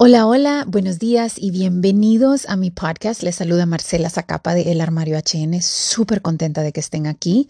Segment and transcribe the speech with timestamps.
[0.00, 3.24] Hola, hola, buenos días y bienvenidos a mi podcast.
[3.24, 5.60] Les saluda Marcela Zacapa de El Armario HN.
[5.60, 7.48] Súper contenta de que estén aquí.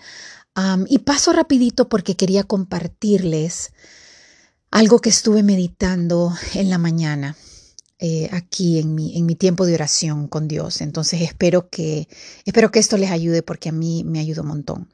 [0.89, 3.75] y paso rapidito porque quería compartirles
[4.71, 7.37] algo que estuve meditando en la mañana.
[7.99, 10.81] Eh, aquí en mi, en mi tiempo de oración con Dios.
[10.81, 12.09] Entonces espero que,
[12.47, 14.89] espero que esto les ayude porque a mí me ayuda un montón.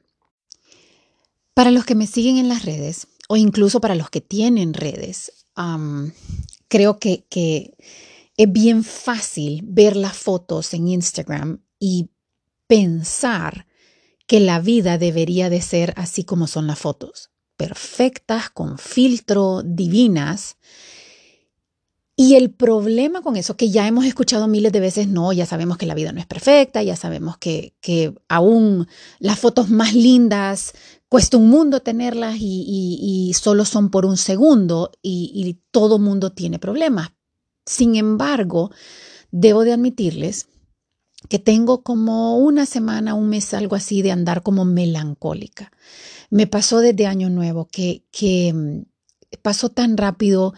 [1.54, 5.46] Para los que me siguen en las redes o incluso para los que tienen redes,
[6.74, 7.76] creo que, que
[8.36, 12.10] es bien fácil ver las fotos en Instagram y
[12.66, 13.68] pensar
[14.26, 20.56] que la vida debería de ser así como son las fotos, perfectas, con filtro, divinas.
[22.16, 25.78] Y el problema con eso, que ya hemos escuchado miles de veces, no, ya sabemos
[25.78, 28.88] que la vida no es perfecta, ya sabemos que, que aún
[29.20, 30.72] las fotos más lindas
[31.14, 36.58] cuesta un mundo tenerlas y, solo son por un segundo y, y todo mundo tiene
[36.58, 37.12] problemas.
[37.64, 38.72] Sin embargo,
[39.30, 40.48] debo de admitirles
[41.28, 45.70] que tengo como una semana, un mes, algo así de andar como melancólica.
[46.30, 50.52] Me pasó desde Año Nuevo que, que mm, pasó tan rápido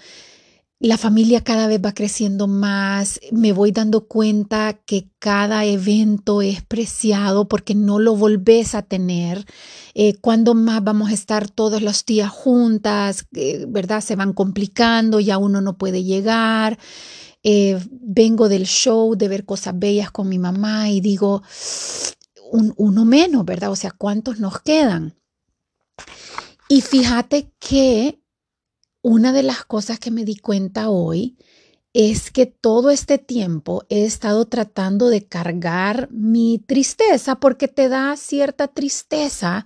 [0.79, 6.63] la familia cada vez va creciendo más, me voy dando cuenta que cada evento es
[6.63, 9.47] preciado porque no lo volvés a tener.
[9.95, 14.03] Eh, cuando más vamos a estar todos los días juntas, eh, ¿verdad?
[14.03, 16.79] Se van complicando, ya uno no puede llegar.
[17.43, 21.43] Eh, vengo del show de ver cosas bellas con mi mamá y digo,
[22.53, 23.71] uno menos, ¿verdad?
[23.71, 25.17] O sea, ¿cuántos nos quedan?
[26.69, 28.21] Y fíjate que
[29.07, 31.37] una de las cosas que me di cuenta hoy
[31.93, 38.17] es que todo este tiempo he estado tratando de cargar mi tristeza porque te da
[38.17, 39.65] cierta tristeza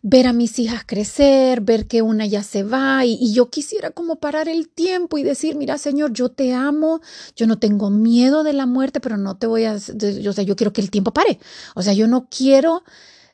[0.00, 4.16] ver a mis hijas crecer, ver que una ya se va y, yo quisiera como
[4.16, 7.02] parar el tiempo y decir, mira Señor, yo te amo,
[7.36, 10.56] yo no tengo miedo de la muerte, pero no te voy a, o sea, yo
[10.56, 11.38] quiero que el tiempo pare,
[11.74, 12.82] o sea, yo no quiero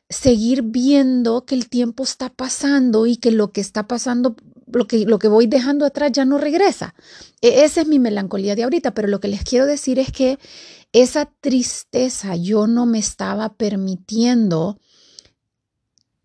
[0.09, 4.35] seguir viendo que el tiempo está pasando y que lo que está pasando
[4.71, 6.93] lo que, lo que voy dejando atrás ya no regresa.
[7.41, 10.39] E, esa es mi melancolía de ahorita, pero lo que les quiero decir es que
[10.93, 14.79] esa tristeza yo no me estaba permitiendo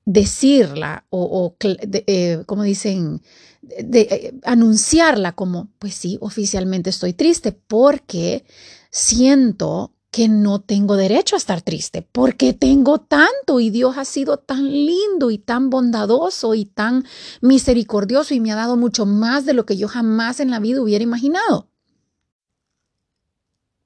[0.04, 3.22] decirla o, eh, como dicen,
[3.62, 8.44] de, eh, anunciarla como, pues sí, oficialmente estoy triste porque
[8.90, 14.36] siento que no tengo derecho a estar triste, porque tengo tanto y Dios ha sido
[14.36, 17.06] tan lindo y tan bondadoso y tan
[17.40, 20.82] misericordioso y me ha dado mucho más de lo que yo jamás en la vida
[20.82, 21.70] hubiera imaginado.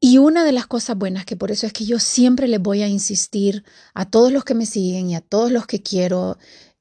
[0.01, 2.83] Y una de las cosas buenas que por eso es que yo siempre les voy
[2.83, 3.65] a insistir
[3.95, 6.39] a todos los que me siguen y a todos los que quiero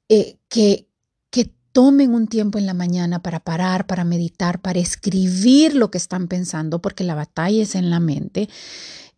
[0.09, 0.87] eh, que,
[1.29, 5.99] que tomen un tiempo en la mañana para parar, para meditar, para escribir lo que
[5.99, 8.49] están pensando, porque la batalla es en la mente.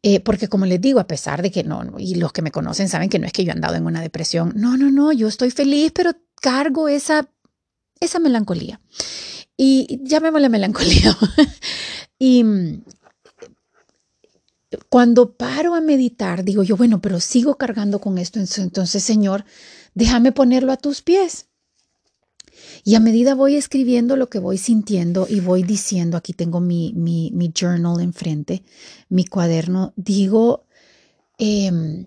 [0.04, 2.88] Eh, porque como les digo, a pesar de que no, y los que me conocen
[2.88, 5.28] saben que no es que yo he andado en una depresión, no, no, no, yo
[5.28, 7.30] estoy feliz, pero cargo esa,
[8.00, 8.80] esa melancolía.
[9.58, 11.18] Y llamémosle melancolía.
[12.20, 12.84] y mm,
[14.90, 19.46] cuando paro a meditar, digo yo, bueno, pero sigo cargando con esto, entonces, Señor,
[19.94, 21.47] déjame ponerlo a tus pies.
[22.84, 26.94] Y a medida voy escribiendo lo que voy sintiendo y voy diciendo, aquí tengo mi,
[26.94, 28.64] mi, mi journal enfrente,
[29.10, 30.66] mi cuaderno, digo,
[31.38, 32.06] em,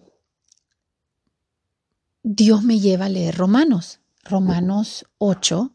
[2.23, 5.73] Dios me lleva a leer Romanos, Romanos 8,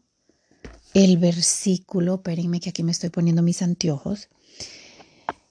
[0.94, 4.28] el versículo, espérenme que aquí me estoy poniendo mis anteojos,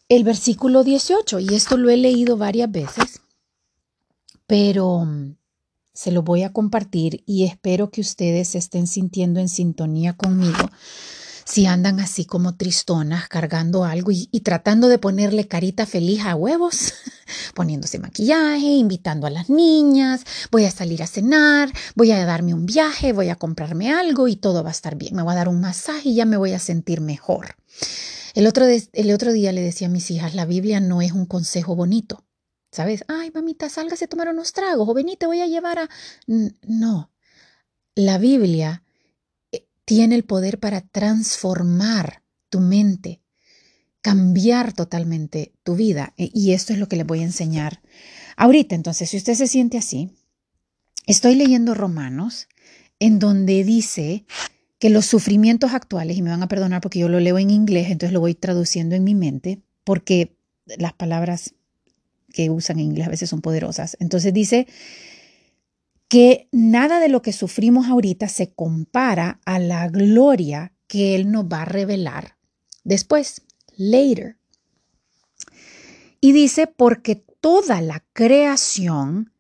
[0.10, 3.22] el versículo 18, y esto lo he leído varias veces,
[4.48, 5.08] pero
[5.96, 10.70] se lo voy a compartir y espero que ustedes se estén sintiendo en sintonía conmigo.
[11.46, 16.94] Si andan así como tristonas, cargando algo y, tratando de ponerle carita feliz a huevos,
[17.56, 22.66] poniéndose maquillaje, invitando a las niñas, voy a salir a cenar, voy a darme un
[22.66, 25.16] viaje, voy a comprarme algo y todo va a estar bien.
[25.16, 27.56] Me voy a dar un masaje y ya me voy a sentir mejor.
[28.34, 31.26] El otro, el otro día le decía a mis hijas, la Biblia no es un
[31.26, 32.26] consejo bonito.
[32.76, 33.06] ¿Sabes?
[33.08, 35.90] Ay, mamita, sálgase a tomar unos tragos o vení, te voy a llevar a...
[36.28, 37.10] No,
[37.96, 38.84] la Biblia
[39.54, 43.22] eh, tiene el poder para transformar tu mente,
[44.02, 46.14] cambiar totalmente tu vida.
[46.18, 47.82] E, y esto es lo que les voy a enseñar
[48.36, 48.76] ahorita.
[48.76, 50.12] Entonces, si usted se siente así,
[51.08, 52.50] estoy leyendo Romanos,
[53.00, 54.26] en donde dice
[54.80, 57.90] que los sufrimientos actuales, y me van a perdonar porque yo lo leo en inglés,
[57.90, 60.36] entonces lo voy traduciendo en mi mente, porque
[60.66, 61.56] las palabras
[62.36, 63.96] que usan en inglés a veces son poderosas.
[64.02, 64.68] Entonces dice
[66.10, 71.46] que nada de lo que sufrimos ahorita se compara a la gloria que Él nos
[71.46, 72.38] va a revelar
[72.84, 73.42] después.
[73.78, 74.38] later.
[76.22, 79.32] Y dice, porque toda la creación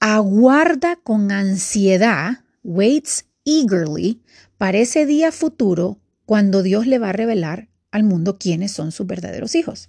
[0.00, 4.22] aguarda con ansiedad, waits eagerly,
[4.58, 9.06] para ese día futuro cuando Dios le va a revelar al mundo quiénes son sus
[9.06, 9.88] verdaderos hijos,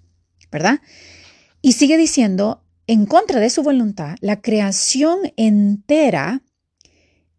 [0.51, 0.79] ¿verdad?
[1.67, 6.41] Y sigue diciendo, en contra de su voluntad, la creación entera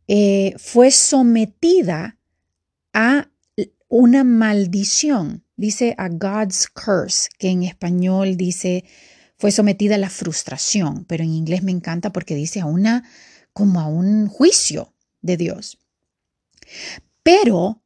[0.07, 2.19] eh, fue sometida
[2.93, 3.31] a
[3.89, 8.85] una maldición, dice a God's curse, que en español dice
[9.39, 13.09] fue sometida a la frustración, pero en inglés me encanta porque dice a una
[13.55, 14.93] como a un juicio
[15.23, 15.79] de Dios.
[17.23, 17.83] Pero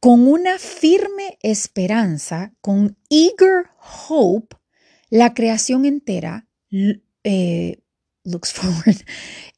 [0.00, 3.66] con una firme esperanza, con eager
[4.08, 4.56] hope,
[5.10, 6.48] la creación entera
[7.24, 7.82] eh,
[8.24, 8.96] looks forward,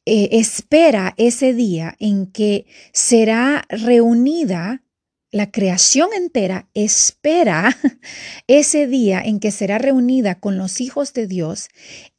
[0.05, 4.83] eh, espera ese día en que será reunida,
[5.31, 7.75] la creación entera espera
[8.47, 11.69] ese día en que será reunida con los hijos de Dios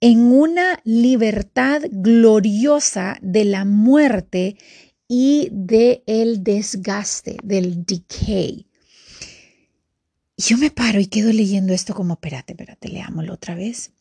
[0.00, 4.56] en una libertad gloriosa de la muerte
[5.08, 8.66] y del el desgaste, del decay.
[10.36, 13.92] Yo me paro y quedo leyendo esto como, espérate, espérate, leámoslo otra vez.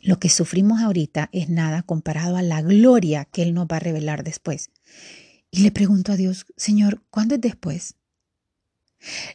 [0.00, 3.80] Lo que sufrimos ahorita es nada comparado a la gloria que Él nos va a
[3.80, 4.70] revelar después.
[5.50, 7.96] Y le pregunto a Dios, Señor, ¿cuándo es después?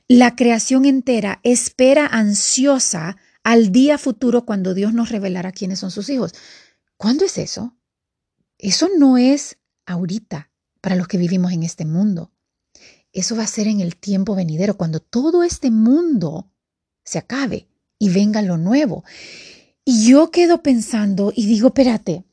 [0.07, 6.09] La creación entera espera ansiosa al día futuro cuando Dios nos revelará quiénes son sus
[6.09, 6.33] hijos.
[6.97, 7.75] ¿Cuándo es eso?
[8.57, 10.49] Eso no es ahorita
[10.83, 12.29] para los que vivimos en este mundo.
[13.13, 16.51] Eso va a ser en el tiempo venidero, cuando todo este mundo
[17.05, 19.05] se acabe y venga lo nuevo.
[19.85, 22.25] Y yo quedo pensando y digo, espérate,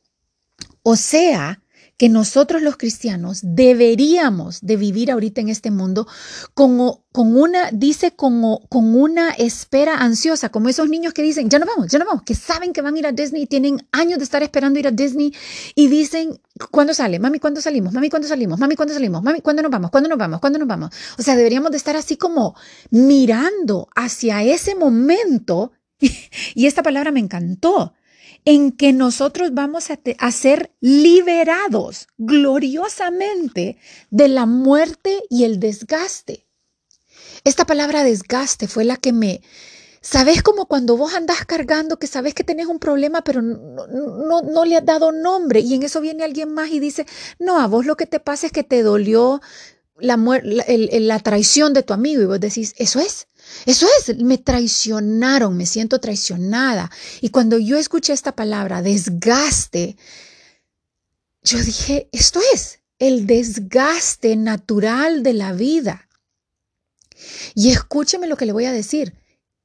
[0.82, 1.62] o sea,
[2.00, 6.06] que nosotros los cristianos deberíamos de vivir ahorita en este mundo
[6.54, 6.78] con,
[7.12, 11.66] con una, dice, con, con una espera ansiosa, como esos niños que dicen, ya no
[11.66, 14.24] vamos, ya no vamos, que saben que van a ir a Disney tienen años de
[14.24, 15.34] estar esperando ir a Disney
[15.74, 17.18] y dicen, ¿cuándo sale?
[17.18, 17.92] Mami, ¿cuándo salimos?
[17.92, 18.58] Mami, ¿cuándo salimos?
[18.58, 19.22] Mami, ¿cuándo salimos?
[19.22, 19.90] Mami, ¿cuándo nos vamos?
[19.90, 20.40] ¿Cuándo nos vamos?
[20.40, 20.90] ¿Cuándo nos vamos?
[21.18, 22.56] O sea, deberíamos de estar así como
[22.88, 25.72] mirando hacia ese momento
[26.54, 27.92] y esta palabra me encantó,
[28.44, 33.78] en que nosotros vamos a, ser liberados gloriosamente
[34.10, 36.46] de la muerte y el desgaste.
[37.44, 39.42] Esta palabra desgaste fue la que me...
[40.02, 44.40] ¿Sabes como cuando vos andás cargando que sabes que tenés un problema pero no, no,
[44.40, 47.04] no, le has dado nombre y en eso viene alguien más y dice,
[47.38, 49.42] no, a vos lo que te pasa es que te dolió
[49.98, 52.22] la, la, la traición de tu amigo.
[52.22, 53.28] Y vos decís, eso es,
[53.66, 56.90] eso es, me traicionaron, me siento traicionada.
[57.20, 59.96] Y cuando yo escuché esta palabra, desgaste,
[61.42, 66.08] yo dije, esto es el desgaste natural de la vida.
[67.54, 69.14] Y escúcheme lo que le voy a decir,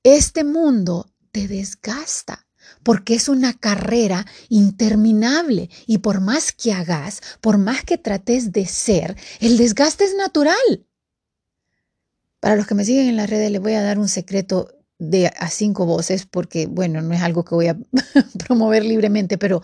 [0.03, 2.45] este mundo te desgasta
[2.83, 8.65] porque es una carrera interminable y por más que hagas, por más que trates de
[8.65, 10.85] ser, el desgaste es natural.
[12.45, 14.69] Para los que me siguen en las redes les voy a dar un secreto
[14.99, 17.75] de a cinco voces porque, bueno, no es algo que voy a
[18.45, 19.63] promover libremente, pero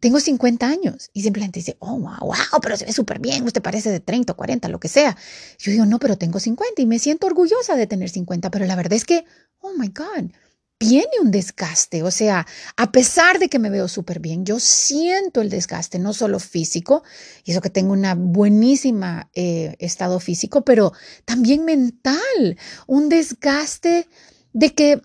[0.00, 3.62] tengo 50 años y siempre dice, oh, wow, wow, pero se ve súper bien, usted
[3.62, 5.16] parece de 30 o 40, lo que sea.
[5.60, 8.74] Yo digo, no, pero tengo 50 y me siento orgullosa de tener 50, pero la
[8.74, 9.24] verdad es que,
[9.60, 10.32] oh my God,
[10.78, 12.02] viene un desgaste.
[12.02, 16.12] O sea, a pesar de que me veo súper bien, yo siento el desgaste, no
[16.12, 17.02] solo físico,
[17.44, 20.92] y eso que tengo una buenísima eh, estado físico, pero
[21.24, 24.06] también mental, un desgaste
[24.52, 25.02] de que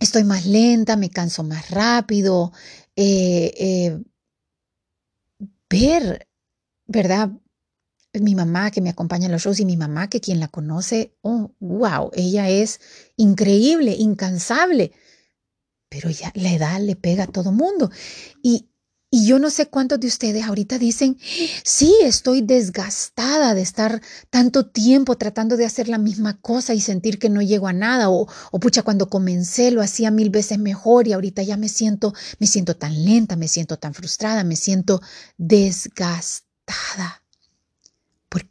[0.00, 2.52] estoy más lenta, me canso más rápido,
[2.96, 3.98] eh, eh,
[5.70, 6.26] ver,
[6.86, 7.30] ¿verdad?
[8.14, 11.14] Mi mamá que me acompaña en los shows y mi mamá que quien la conoce,
[11.22, 12.80] oh, wow, ella es
[13.16, 14.92] increíble, incansable,
[15.88, 17.90] pero ya la edad le pega a todo mundo.
[18.42, 18.70] Y,
[19.10, 21.18] y yo no sé cuántos de ustedes ahorita dicen,
[21.64, 27.18] sí, estoy desgastada de estar tanto tiempo tratando de hacer la misma cosa y sentir
[27.18, 28.10] que no llego a nada.
[28.10, 32.12] O, o pucha, cuando comencé lo hacía mil veces mejor y ahorita ya me siento,
[32.38, 35.00] me siento tan lenta, me siento tan frustrada, me siento
[35.38, 37.22] desgastada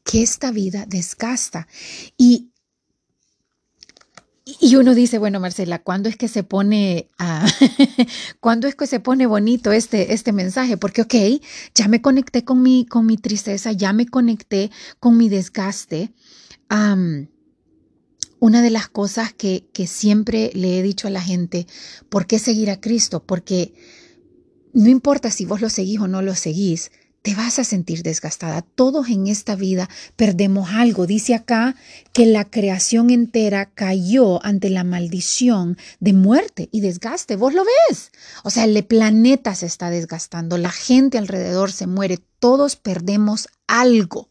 [0.07, 1.67] porque esta vida desgasta.
[2.17, 2.51] Y,
[4.45, 7.09] y uno dice, bueno, Marcela, ¿cuándo es que se pone,
[8.39, 10.77] ¿cuándo es que se pone bonito este, este mensaje?
[10.77, 11.15] Porque, ok,
[11.75, 14.71] ya me conecté con mi, con mi tristeza, ya me conecté
[15.01, 16.13] con mi desgaste.
[18.39, 21.67] una de las cosas que, que siempre le he dicho a la gente,
[22.07, 23.25] ¿por qué seguir a Cristo?
[23.25, 23.73] Porque
[24.71, 26.91] no importa si vos lo seguís o no lo seguís,
[27.27, 28.61] te vas a sentir desgastada.
[28.61, 31.05] Todos en esta vida perdemos algo.
[31.05, 31.75] Dice acá
[32.13, 37.35] que la creación entera cayó ante la maldición de muerte y desgaste.
[37.35, 38.13] Vos lo ves.
[38.45, 44.29] O sea, el planeta se está desgastando, la gente alrededor se muere, todos perdemos algo.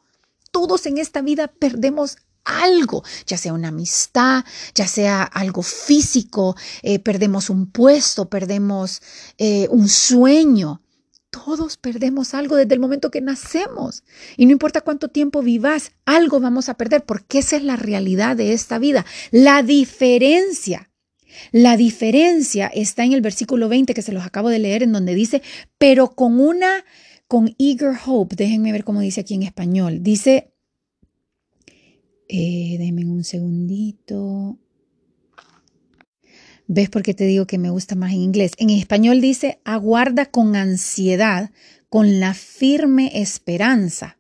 [0.51, 4.43] Todos en esta vida perdemos algo, ya sea una amistad,
[4.75, 9.03] ya sea algo físico, eh, perdemos un puesto, perdemos
[9.37, 10.81] eh, un sueño.
[11.45, 14.05] Todos perdemos algo desde el momento que nacemos.
[14.39, 18.37] Y no importa cuánto tiempo vivas, algo vamos a perder, porque esa es la realidad
[18.37, 19.05] de esta vida.
[19.31, 20.91] La diferencia.
[21.53, 25.15] La diferencia está en el versículo 20 que se los acabo de leer, en donde
[25.15, 25.43] dice,
[25.77, 26.85] pero con una,
[27.29, 30.55] con eager hope, déjenme ver cómo dice aquí en español, dice,
[32.29, 34.59] eh, denme un segundito.
[36.69, 38.53] ¿Ves por qué te digo que me gusta más en inglés?
[38.59, 41.51] En español dice, aguarda con ansiedad,
[41.89, 44.19] con la firme esperanza.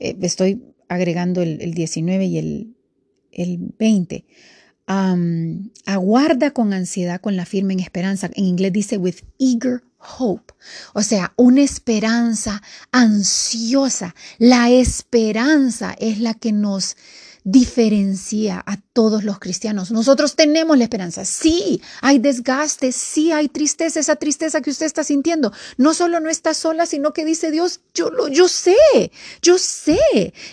[0.00, 2.76] Eh, estoy agregando el, 19 y el,
[3.30, 4.24] el 20.
[5.86, 8.30] aguarda con ansiedad, con la firme esperanza.
[8.34, 9.82] En inglés dice with eager
[10.18, 10.54] hope,
[10.94, 14.14] o sea, una esperanza ansiosa.
[14.38, 16.96] La esperanza es la que nos
[17.50, 19.90] diferencia a todos los cristianos.
[19.90, 21.24] Nosotros tenemos la esperanza.
[21.24, 25.52] Sí, hay desgaste, sí hay tristeza, esa tristeza que usted está sintiendo.
[25.78, 28.76] No solo no está sola, sino que dice Dios, yo lo, yo sé,
[29.40, 29.98] yo sé.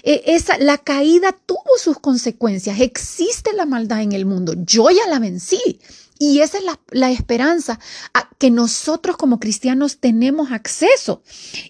[0.04, 2.80] E, esa, la caída tuvo sus consecuencias.
[2.80, 4.54] Existe la maldad en el mundo.
[4.58, 5.82] Yo ya la vencí.
[6.18, 7.78] Y esa es la, la, esperanza
[8.14, 11.24] a que nosotros como cristianos tenemos acceso.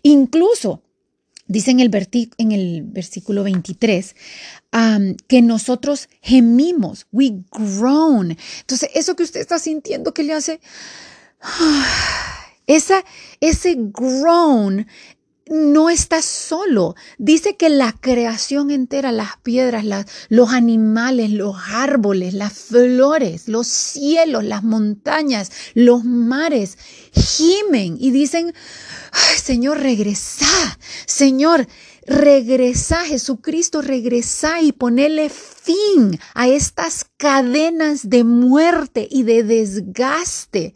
[0.04, 0.84] Incluso
[1.48, 1.92] Dice en el,
[2.38, 4.16] en el versículo 23
[5.28, 8.38] que nosotros gemimos, we groan.
[8.62, 10.60] Entonces, eso que usted está sintiendo que le hace,
[12.68, 13.06] esa,
[13.40, 14.88] ese groan
[15.48, 16.96] no está solo.
[17.18, 19.86] Dice que la creación entera, las piedras,
[20.30, 26.78] los animales, los árboles, las flores, los cielos, las montañas, los mares,
[27.14, 28.54] gimen y dicen,
[29.42, 30.48] Señor, regresa.
[31.06, 31.68] Señor,
[32.06, 40.76] regresa, Jesucristo, regresa y ponele fin a estas cadenas de muerte y de desgaste.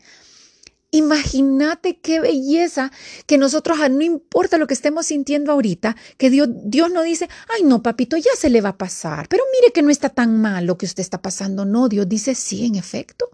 [0.92, 2.92] Imagínate qué belleza
[3.28, 7.30] que nosotros, ah, no importa lo que estemos sintiendo ahorita, que Dios, Dios no dice,
[7.56, 10.42] ay no, papito, ya se le va a pasar, pero mire que no está tan
[10.42, 11.66] mal lo que usted está pasando.
[11.66, 13.30] No, Dios dice, sí, en efecto,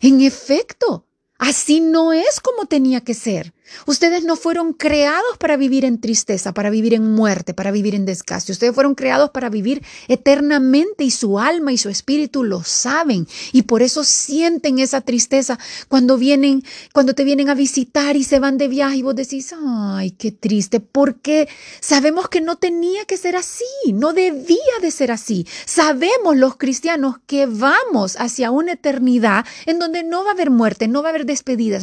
[0.00, 1.06] en efecto,
[1.46, 3.52] así no es como tenía que ser.
[3.86, 8.06] Ustedes no fueron creados para vivir en tristeza, para vivir en muerte, para vivir en
[8.06, 8.52] desgaste.
[8.52, 13.62] Ustedes fueron creados para vivir eternamente y su alma y su espíritu lo saben y
[13.62, 16.62] por eso sienten esa tristeza cuando vienen,
[16.92, 20.32] cuando te vienen a visitar y se van de viaje y vos decís, ay, qué
[20.32, 21.48] triste, porque
[21.80, 25.46] sabemos que no tenía que ser así, no debía de ser así.
[25.64, 30.88] Sabemos los cristianos que vamos hacia una eternidad en donde no va a haber muerte,
[30.88, 31.26] no va a haber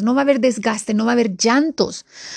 [0.03, 1.73] no va a haber desgaste, no va a haber llanto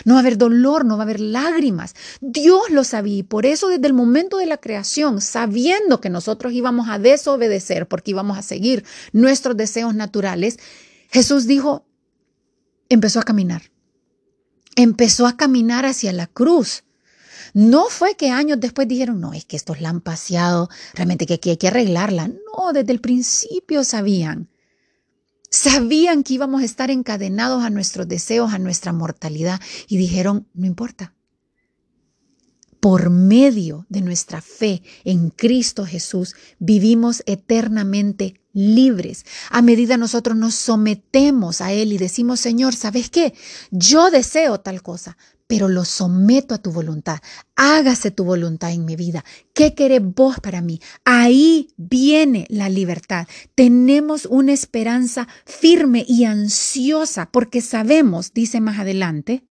[0.05, 1.95] no va a haber dolor, no va a haber lágrimas.
[2.21, 6.53] Dios lo sabía y por eso desde el momento de la creación, sabiendo que nosotros
[6.53, 10.59] íbamos a desobedecer porque íbamos a seguir nuestros deseos naturales,
[11.11, 11.87] Jesús dijo,
[12.89, 13.63] empezó a caminar.
[14.77, 16.85] Empezó a caminar hacia la cruz.
[17.55, 21.27] No fue que años después dijeron, no, es que esto es la han paseado, realmente
[21.27, 22.29] que aquí hay que arreglarla.
[22.29, 24.49] No, desde el principio sabían
[25.57, 29.59] Sabían que íbamos a estar encadenados a nuestros deseos, a nuestra mortalidad
[29.89, 31.15] y dijeron, no importa.
[32.79, 39.25] Por medio de nuestra fe en Cristo Jesús, vivimos eternamente libres.
[39.49, 43.33] A medida nosotros nos sometemos a Él y decimos, Señor, ¿sabes qué?
[43.71, 47.19] Yo deseo tal cosa, pero lo someto a tu voluntad.
[47.55, 49.25] Hágase tu voluntad en mi vida.
[49.55, 50.81] ¿Qué querés vos para mí?
[51.05, 53.27] Ahí viene la libertad.
[53.55, 59.45] Tenemos una esperanza firme y ansiosa porque sabemos, dice más adelante,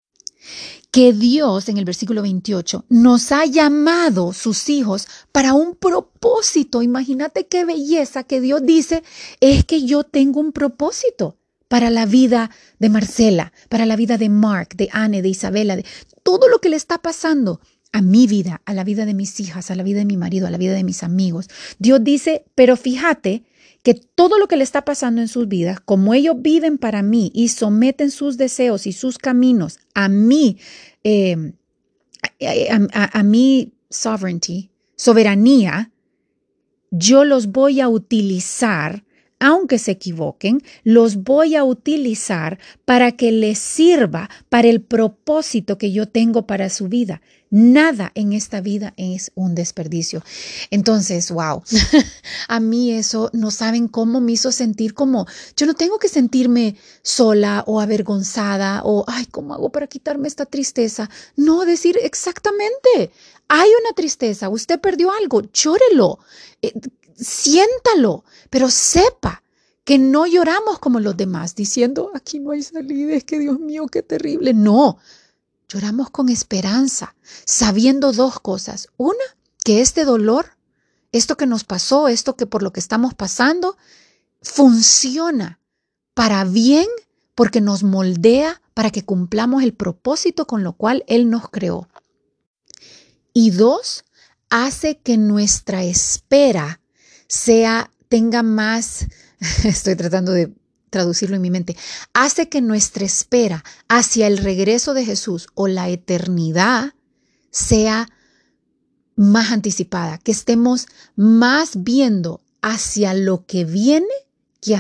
[0.91, 6.83] que Dios, en el versículo 28, nos ha llamado sus hijos para un propósito.
[6.83, 9.03] Imagínate qué belleza que Dios dice,
[9.41, 11.37] es que yo tengo un propósito
[11.75, 15.85] para la vida de Marcela, para la vida de Mark, de Anne, de Isabela, de
[16.23, 19.73] todo lo que le está pasando a mi vida, a la vida de mis hijas,
[19.73, 21.49] a la vida de mi marido, a la vida de mis amigos.
[21.81, 23.43] Dios dice, pero fíjate
[23.83, 27.33] que todo lo que le está pasando en sus vidas, como ellos viven para mí
[27.35, 30.59] y someten sus deseos y sus caminos a mí,
[31.02, 31.54] em,
[32.93, 35.90] a, a mi sovereignty, soberanía,
[36.93, 39.04] yo los voy a utilizar
[39.45, 45.93] aunque se equivoquen, los voy a utilizar para que les sirva para el propósito que
[45.93, 47.21] yo tengo para su vida.
[47.51, 50.23] Nada en esta vida es un desperdicio.
[50.71, 51.63] Entonces, wow,
[52.49, 55.27] a mí eso no saben cómo me hizo sentir como
[55.59, 60.47] yo no tengo que sentirme sola o avergonzada o, ay, ¿cómo hago para quitarme esta
[60.47, 61.11] tristeza?
[61.37, 63.11] No, decir exactamente,
[63.49, 66.19] hay una tristeza, usted perdió algo, llórelo,
[66.63, 66.73] eh,
[67.16, 69.42] siéntalo, pero sepa
[69.85, 73.87] que no lloramos como los demás, diciendo, aquí no hay salida, es que Dios mío,
[73.87, 74.54] qué terrible.
[74.54, 74.99] No,
[75.68, 78.88] Lloramos con esperanza, sabiendo dos cosas.
[78.97, 79.25] Una,
[79.64, 80.56] que este dolor,
[81.11, 83.76] esto que nos pasó, esto que por lo que estamos pasando,
[84.42, 85.59] funciona
[86.12, 86.87] para bien
[87.35, 91.88] porque nos moldea para que cumplamos el propósito con lo cual Él nos creó.
[93.33, 94.04] Y dos,
[94.50, 96.80] hace que nuestra espera
[97.35, 99.07] sea, tenga más,
[99.64, 100.53] estoy tratando de
[100.91, 101.76] traducirlo en mi mente,
[102.12, 106.95] hace que nuestra espera hacia el regreso de Jesús o la eternidad
[107.50, 108.09] sea
[109.17, 110.87] más anticipada, que estemos
[111.17, 114.07] más viendo hacia lo que viene
[114.61, 114.79] que,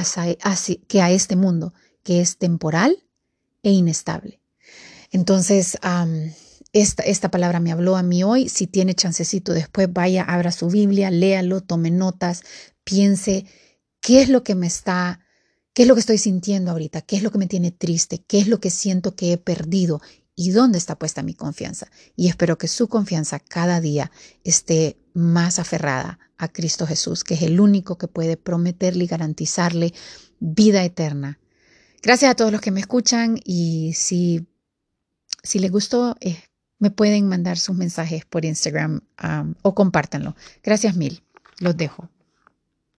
[0.88, 3.04] que a este mundo, que es temporal
[3.62, 4.40] e inestable.
[5.10, 5.78] Entonces,
[6.74, 8.50] esta, esta, palabra me habló a mí hoy.
[8.50, 12.42] Si tiene chancecito después, vaya, abra su Biblia, léalo, tome notas,
[12.84, 13.46] piense
[14.00, 15.24] qué es lo que me está
[15.74, 17.00] ¿Qué es lo que estoy sintiendo ahorita?
[17.02, 18.24] ¿Qué es lo que me tiene triste?
[18.28, 20.00] ¿Qué es lo que siento que he perdido?
[20.36, 21.90] ¿Y dónde está puesta mi confianza?
[22.14, 24.12] Y espero que su confianza cada día
[24.44, 29.92] esté más aferrada a Cristo Jesús, que es el único que puede prometerle y garantizarle
[30.38, 31.40] vida eterna.
[32.02, 34.46] Gracias a todos los que me escuchan y si,
[35.42, 36.40] si les gustó, eh,
[36.84, 39.00] me pueden mandar sus mensajes por Instagram
[39.62, 40.36] o compártanlo.
[40.62, 41.22] Gracias mil.
[41.58, 42.10] Los dejo.